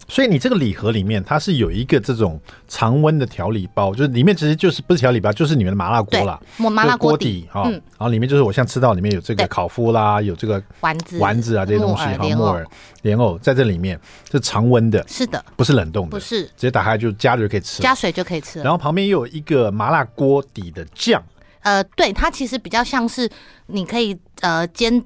[0.08, 7.64] 所以你这个礼盒里面，它是有一个这种常温的调理包，就是里面其实就是不是调理包，就是里面的麻辣锅啦，麻辣锅底哈。
[7.66, 12.66] 嗯，然后里面就是我像吃到里面有这个烤麸啦，有这个丸子、丸子啊这些东西哈，木耳、
[13.02, 14.00] 莲藕在这里面
[14.32, 18.62] 是常温的，是的，不是冷冻的，不是，直接打开就加热就可以吃，加水就可以吃。
[18.62, 21.24] 然后旁边又有一个麻辣锅底的酱，
[21.62, 23.28] 呃，对，它其实比较像是
[23.66, 25.02] 你可以呃煎。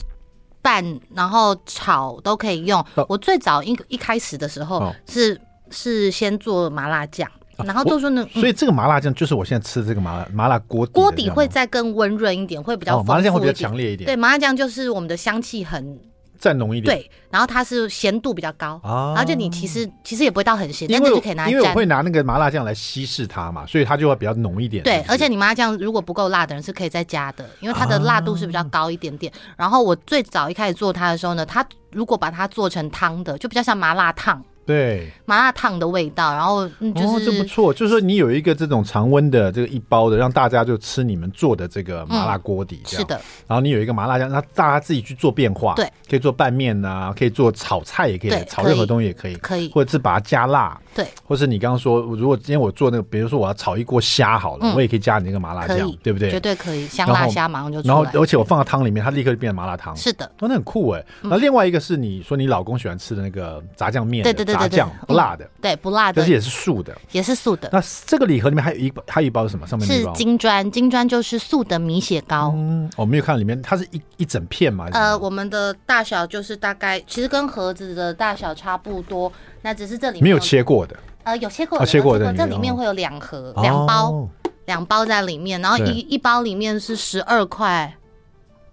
[0.70, 2.86] 拌然后炒都可以用。
[3.08, 5.40] 我最早一一开始的时候是
[5.72, 7.28] 是先做麻辣酱，
[7.66, 13.02] 然后做出那，所以这个麻辣酱就是我现在吃的这个麻辣麻辣锅底锅底会再更温润一点，会比较。
[13.02, 14.06] 麻辣酱会比较强烈一点。
[14.06, 16.00] 对，麻辣酱就是我们的香气很。
[16.40, 21.52] 再浓一点，对，然后它是咸度比较高，然后就你其实其实也不会到很咸，但是就可以拿来。
[21.52, 24.84] 因为我会拿那个麻辣酱来稀释它嘛，所以它就会比较浓一点。
[24.84, 29.32] 对，而且你麻辣酱如果不够辣的人是可以再加的，因为它的辣度是比较高一点点。
[29.58, 34.42] 然后我最早一开始做它的时候呢，它如果把它做成汤的，就比较像麻辣烫。
[34.70, 43.20] 对，麻辣烫的味道，然后就是、哦、这不错，就是说你有一个这种常温的这个一包的，让大家就吃你们做的这个麻辣锅底，是的。
[43.48, 56.30] 然后你有一个麻辣酱，那大家自己去做变化，对，可以做拌面啊，可以做炒菜，也可以炒任何东西也可以，可以，或者是把它加辣，对，或是你刚刚说，如果今天我做那个，比如说我要炒一锅虾好了，嗯、我也可以加你那个麻辣酱，对不对？
[56.30, 57.94] 绝对可以，香辣虾马上就出来。
[57.96, 61.04] 然后，而且我放到汤里面，它立刻就变成麻辣汤，是的，哦，那很酷哎。
[61.22, 65.50] 那另外一个是你说你老公喜欢吃的那个炸酱面，对对对对，炸酱不辣的。
[65.62, 67.70] 对，不辣的，但是也是素的，也是素的。
[67.72, 69.68] 那这个礼盒里面还有一还有一包是什么？
[69.68, 72.54] 上面是金砖，金砖就是素的米血糕。
[72.56, 74.88] 嗯，我没有看到里面，它是一一整片嘛？
[74.92, 80.96] 呃，我们的大小就是大概，其实跟盒子的大小差不多，那只是这里面没有切过的。
[81.24, 84.28] 呃，有切过的，切过的，这里面会有两盒，两包，
[84.66, 87.94] 两包在里面，然后一一包里面是十二块。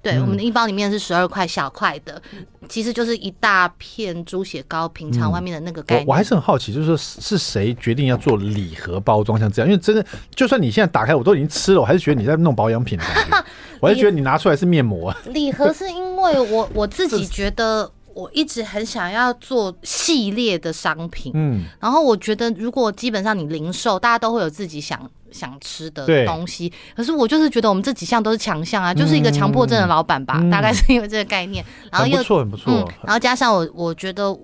[0.06, 2.22] 对，我们的一包里面是十二块小块的，
[2.68, 6.06] 其实就是一大片猪血糕，平常外面的那个概念。
[6.06, 9.68] 我我还是很好奇，就是说是谁决定要做礼盒包装像这样？
[9.68, 13.44] 因为真的，就算你现在打开，我都已经吃了，我还是觉得你在弄保养品的感觉。
[13.80, 15.12] 我还是觉得你拿出来是面膜。
[15.26, 17.90] 礼盒是因为我我自己觉得。
[18.16, 24.98] 我一直很想要做系列的商品，嗯，然后我觉得如果基本上你零售，大家都会有自己想
[25.36, 34.34] 想吃的东西，可是我就是觉得我们这几项都是强项啊，就是一个强迫症的老板吧，大概是因为这个概念， 然后又不错很不错，然后加上我我觉得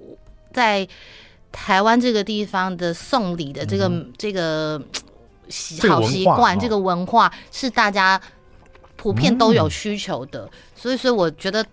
[0.53, 0.87] 在
[1.51, 4.81] 台湾这个地方的送礼的这个这个
[5.49, 8.21] 习好习惯，这个文化是大家
[8.97, 11.65] 普遍都有需求的，所以所以我觉得。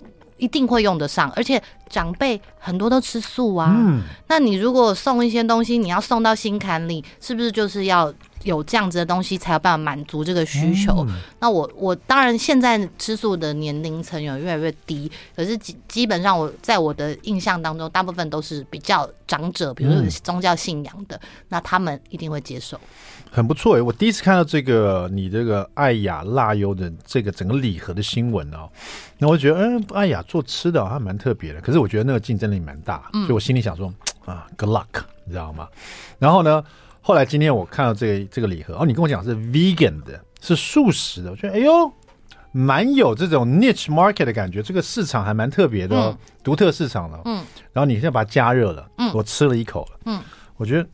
[0.42, 3.76] 一定会用得上，而且长辈很多都吃素啊。
[3.76, 8.10] 嗯，那你如果送一些东西，你要送到心坎里，是不是就是要
[8.44, 11.06] 有这样子的东西才有办法满足这个需求？
[11.08, 22.80] 嗯、那我我当然现在吃素的年龄层有越来越低，可是基基本上我在我的印象当中，大部分都是比较长者，比如说宗教信仰的，嗯、那他们一定会接受。
[23.32, 28.68] 很不错诶，我第一次看到这个你这个爱雅辣优的这个整个礼盒的新闻哦，
[29.20, 31.62] 那我觉得，嗯，爱雅做吃的还蛮特别的。
[31.62, 33.94] 可是我觉得那个竞争力蛮大，所以我心里想说，
[34.26, 35.68] 啊，good luck，你知道吗？
[36.18, 36.64] 然后呢，
[37.02, 41.92] 后来今天我看到这个这个礼盒，哦，你跟我讲是 vegan 的，是素食的，我觉得哎呦，
[42.52, 47.20] 蛮有这种 niche market 的感觉，这个市场还蛮特别的，哦，独特市场了。
[47.26, 50.22] 嗯，然后你现在把它加热了，嗯，我吃了一口了，嗯，
[50.58, 50.88] 我觉得。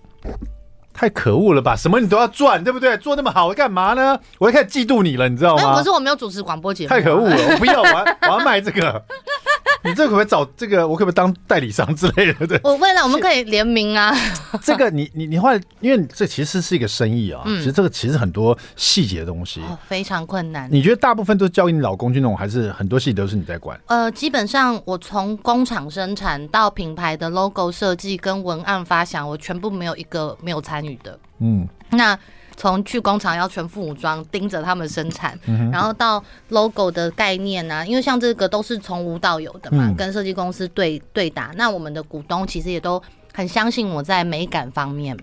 [0.97, 1.75] 太可恶了吧！
[1.75, 2.97] 什么你都要赚，对不对？
[2.99, 4.17] 做那么好干嘛呢？
[4.37, 5.75] 我就开始嫉妒你了，你知道吗？
[5.75, 6.89] 可是我没有主持广播节目。
[6.89, 7.35] 太可恶了！
[7.51, 9.03] 我不要，我要我要卖这个。
[9.85, 10.87] 你这可不可以找这个？
[10.87, 12.47] 我可不可以当代理商之类的？
[12.47, 14.11] 对，我未来我们可以联名啊。
[14.63, 17.43] 这个你你你后来，因为这其实是一个生意啊。
[17.45, 17.59] 嗯。
[17.59, 20.67] 其实这个其实很多细节的东西，哦，非常困难。
[20.71, 23.79] 你觉得大部分都交给你老公去弄，还是很多细节都是你在管？
[23.85, 31.19] 呃，基本上我从工厂生产到品牌的 logo 设计跟文案发想，我全部没有一个没有参与的。
[31.39, 31.67] 嗯。
[31.91, 32.17] 那。
[32.57, 35.37] 从去工厂要全副武装盯着他们生产，
[35.71, 41.51] 然后到 logo 的概念啊，因为像这个都是从无到有的嘛，跟设计公司对对打。
[41.55, 43.01] 那我们的股东其实也都
[43.33, 45.17] 很相信我在美感方面，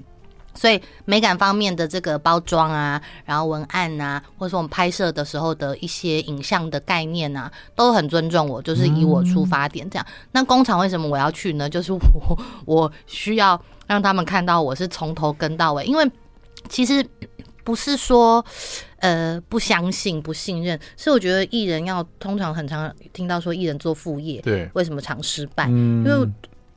[0.55, 10.07] 所以美感方面的这个包装啊，然后文案啊，或者说我们拍摄的时候的一些影像的概念啊，都很尊重我，就是以我出发点这样。
[10.33, 11.69] 那工厂为什么我要去呢？
[11.69, 11.99] 就是我
[12.67, 16.07] 我需要让他们看到我是从头跟到尾，因为。
[16.73, 17.07] 其实
[17.63, 18.43] 不是说，
[18.97, 25.67] 呃，不相信、不信任，是我觉得艺人要通常很常听到说艺人做副业，对，为什么常失败？
[25.69, 26.29] 嗯，因为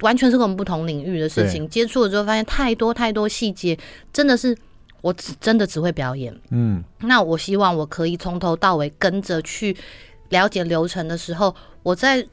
[0.02, 3.78] 完全是跟我们不同领域的事情，接触了之后发现太多太多细节，
[4.12, 4.54] 真的是
[5.00, 9.76] 我只真的只会表演，嗯，那我希望我可以从头到尾跟着去
[10.30, 12.28] 了解流程的时候，我在。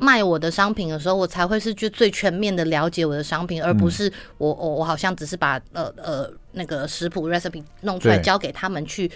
[0.00, 9.10] 卖我的商品的时候，我才会是去最全面的了解我的商品，而不是我我我好像只是把呃呃那个食谱 recipe 弄出来交给他们去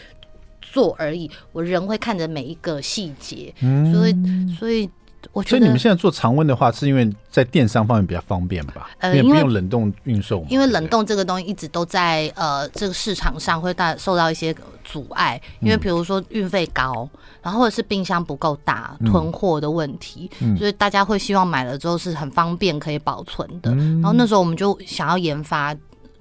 [0.63, 1.31] 做而已。
[1.53, 3.53] 我人会看着每一个细节，
[3.93, 4.17] 所以
[4.59, 4.89] 所以。
[5.33, 8.91] 我觉得所以你们现在做常温的话，是因为在电商方面比较方便吧？
[8.99, 10.45] 呃，因为不用冷冻运送。
[10.49, 17.09] 因为冷冻这个东西一直都在呃这个市场上会大受到一些阻碍，因为比如说运费高，
[17.41, 20.29] 然后或者是冰箱不够大，囤货的问题，
[20.59, 23.71] 所以大家会希望买了之后是很方便可以保存的。
[23.77, 25.73] 然后那时候我们就想要研发。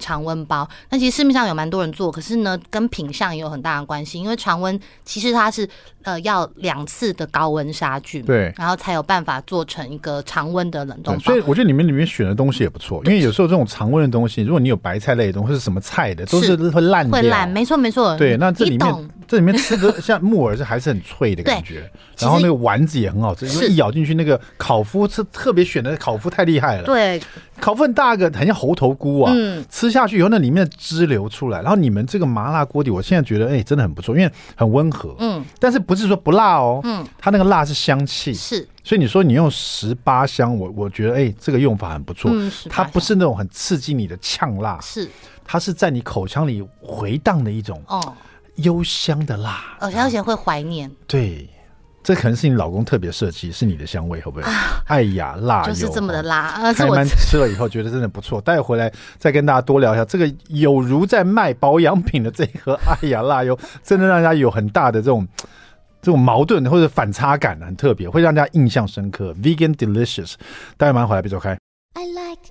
[0.01, 4.19] 常温包，那其实市面上有蛮多人做，可是呢，跟品相也有很大的关系。
[4.19, 5.67] 因为常温其实它是
[6.01, 11.21] 呃要两次的高温杀菌，对，然后才有办法做成一个常温的冷冻包。
[11.21, 18.17] 所以我觉得你们里面选的东西也不错，因为有时候这种常温的东西，如果你有白菜类的东西，或是什么菜的，都是会烂掉，会烂，没错没错。
[18.17, 27.21] 对，那这里面这里面吃的 像木耳是还是很脆的感觉，然后那个丸子也很好吃，因为一咬进去那个烤麸是特别选的烤麸太厉害了，对。
[27.61, 29.31] 烤麸很大个，很像猴头菇啊。
[29.33, 35.15] 嗯，吃下去以后，那里面的汁流出来，然后你们这个麻辣锅底，我现在觉得哎、欸，真的很不错，因为很温和。
[35.19, 36.81] 嗯，但是不是说不辣哦。
[36.83, 38.33] 嗯，它那个辣是香气。
[38.33, 42.31] 是，所以你说你用十八香，我我觉得哎、欸，这个用法很不错。
[42.33, 45.07] 嗯，它不是那种很刺激你的呛辣，是，
[45.45, 48.13] 它是在你口腔里回荡的一种哦
[48.55, 50.91] 幽香的辣，而且而且会怀念。
[51.07, 51.49] 对。
[52.03, 54.43] 这可能是你老公特别设计，是你的香味会不会？
[54.87, 56.73] 哎呀，辣就是这么的辣。
[56.73, 60.03] 开门吃了以后觉得真的不错，待会回来再跟大家多聊一下。
[60.03, 65.27] 这个有如在卖保养品的这一盒哎呀辣油，真的让人家有很大的这种
[66.01, 69.31] 这种矛盾或者反差感，很特别，会让大家印象深刻。
[69.33, 70.33] Vegan Delicious，
[70.77, 71.55] 待会马上回来，别走开。
[71.93, 72.50] I like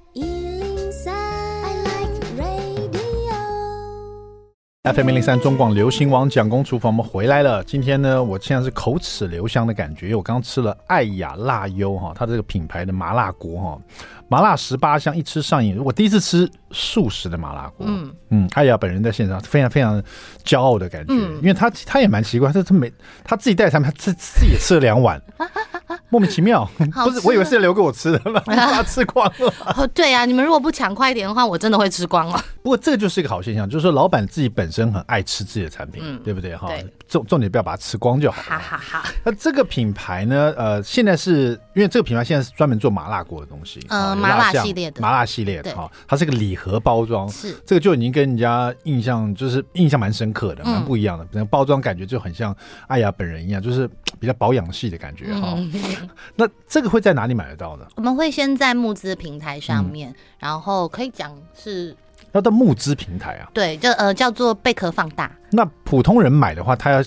[4.84, 7.62] FM 零零三中广流行网蒋公厨房，我们回来了。
[7.64, 13.78] 今天呢，我现在是口齿留香的感觉，因为我刚刚吃了爱雅辣优哈，它这个品牌的麻辣锅哈，
[14.28, 15.78] 麻辣十八香，一吃上瘾。
[15.84, 20.02] 我第一次吃素食的麻辣锅，嗯嗯，爱雅本人在现场非常非常
[20.46, 22.90] 骄傲的感觉，嗯、因为他他也蛮奇怪，他他每
[23.22, 25.20] 他自己带餐，他自自己也吃了两碗。
[26.10, 29.54] 莫名其妙， 不是，我以为是要留给我吃的， 把它吃光了。
[29.76, 32.44] 哦，对啊，你们如果不抢快一点的话，我真的会吃光了。
[32.62, 36.54] 不过这个就是一个好现象，就是说老板自己本身很爱吃自己的产品，嗯、对不对？
[36.56, 36.68] 哈，
[37.08, 38.42] 重重点不要把它吃光就好。
[38.42, 39.04] 哈哈哈。
[39.24, 40.52] 那这个品牌呢？
[40.56, 51.26] 呃，现在是因为这个品牌现在是专门做麻辣锅的东西，呃，麻辣系列的，麻辣系列的哈，它是个礼盒包装，是这个就已经跟人家印象就是印象蛮深刻的，蛮不一样的。
[51.30, 52.54] 那、嗯、包装感觉就很像
[52.88, 53.88] 爱雅本人一样，就是
[54.18, 55.54] 比较保养系的感觉哈。
[55.56, 55.72] 嗯
[56.36, 57.86] 那这个会在哪里买得到呢？
[57.96, 61.96] 我们会先在募资平台上面，嗯、然后可以讲是
[62.32, 63.50] 要到募资平台啊？
[63.54, 65.30] 对，就呃叫做贝壳放大。
[65.50, 67.00] 那普通人买的话，他要，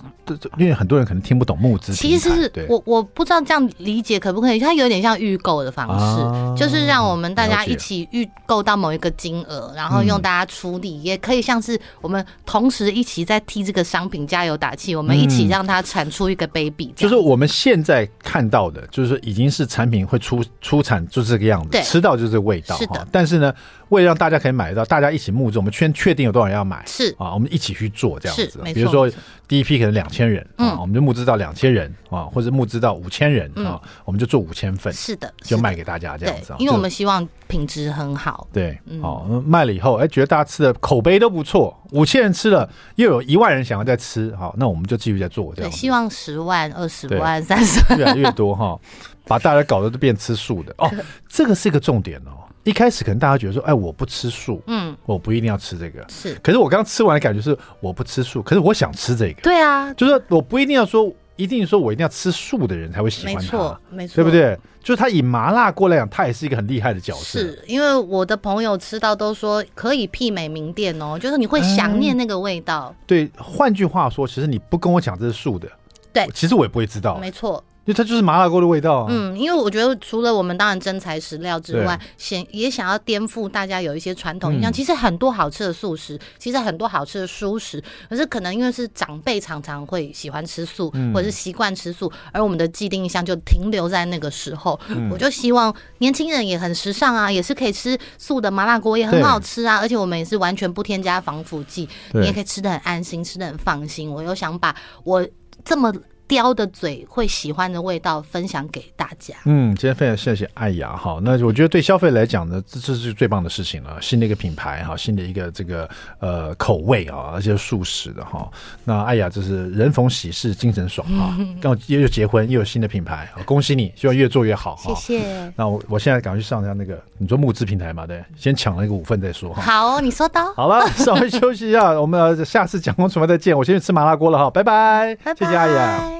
[0.57, 1.93] 因为很多人可能听不懂募资。
[1.93, 16.93] 其实是我我不知道这样理解可不可以，它有点像预购的方式，啊、就是让我们大家一起预购到某一个金额，然后用大家出力，嗯、也可以像是我们同时一起在替这个商品加油打气，我们一起让它产出一个 baby。
[16.95, 22.75] 就是我们现在看到的，就是已经是产品会出出产就是这个样子，对吃到就是这个味道。
[22.77, 23.53] 是的，但是呢，
[23.89, 28.32] 为了让大家可以买得到，大家一起募资，我们确确定有多少人要买，是啊，我们一起去做这样。
[28.34, 29.09] 是，比如说
[29.47, 36.53] 第一批可能两千人啊，我们就募资到两千人啊，或者募资到五千人啊，我们就做五千份，是的，就卖给大家这样子。
[36.57, 38.47] 因为我们希望品质很好。
[38.51, 45.71] 对，好，卖了以后，哎，觉得大家吃的口碑都不错，五千人吃了，又有一万人想要再吃，好，那我们就继续再做这样。
[45.71, 48.79] 希望十万、二十万、三十万越来越多哈，
[49.25, 50.89] 把大家搞得都变吃素的哦，
[51.27, 52.42] 这个是一个重点哦。
[52.64, 56.34] 一开始可能大家觉得说，哎，我不吃素，嗯，我不一定要吃这个，是。
[56.41, 64.57] 可是我刚刚吃完的感觉是，我不吃素，可是我想吃这个，对啊，就是我不一定要说，一定说我一定要吃素的人才会喜欢它，没错，没错，对不对？
[64.82, 67.39] 就是他以麻辣锅来讲，他也是一个很厉害的角色。
[67.39, 72.93] 是因为我的朋友吃到都说可以媲美名店哦，就是你会想念那个味道。
[73.07, 75.70] 对，换句话说，其实你不跟我讲这是素的，
[76.11, 77.64] 对，其实我也不会知道，没错。
[77.86, 79.07] 因为它就是麻辣锅的味道啊。
[79.09, 84.71] 嗯，因为我觉得除了我们当然真材实料之外，想也想要颠覆大家有一些传统印象。
[84.71, 94.79] 其实很多好吃的素食，其实很多好吃的蔬食，可是可能因为是长辈常常会喜欢吃素，或者是习惯吃素，而我们的既定印象就停留在那个时候。
[95.11, 104.09] 我就希望年轻人也很时尚啊，也是可以吃素的麻辣锅，也很好吃啊，而且我们也是完全不添加防腐剂，你也可以吃的很安心，吃的很放心。
[104.09, 104.73] 我又想把
[105.03, 105.27] 我
[105.65, 105.93] 这么。
[106.28, 109.36] 叼的嘴会喜欢的味道分享给大家。
[109.45, 111.19] 嗯，今天非常谢谢艾雅哈。
[111.21, 114.01] 那我觉得对消费来讲呢，这这是最棒的事情了。
[114.01, 118.49] 新的一个品牌哈，新的一个这个呃口味啊，而且素食的哈。
[118.84, 124.76] 那艾雅这是人逢喜事精神爽啊， 刚好又又结婚又有新的品牌，恭喜你，希望越做越好。
[124.78, 125.53] 谢谢。
[125.55, 129.61] 那我我现在赶快去上一下那个你说募资平台嘛，对，先抢了一个五份再说哈。
[129.61, 130.53] 好，你说到。
[130.53, 133.55] 好了，稍微休息一下，我们下次讲公厨房再见。
[133.57, 136.13] 我先去吃麻辣锅了哈，拜拜，拜拜，谢谢艾雅。